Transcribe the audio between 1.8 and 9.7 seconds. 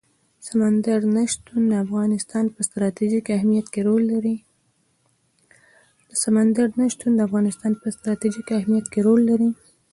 افغانستان په ستراتیژیک اهمیت کې رول لري.